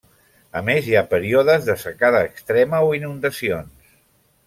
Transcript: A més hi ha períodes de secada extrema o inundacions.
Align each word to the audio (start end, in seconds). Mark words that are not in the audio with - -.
A 0.61 0.63
més 0.69 0.87
hi 0.89 0.95
ha 1.01 1.03
períodes 1.11 1.69
de 1.69 1.77
secada 1.83 2.25
extrema 2.31 2.83
o 2.91 2.99
inundacions. 3.03 3.97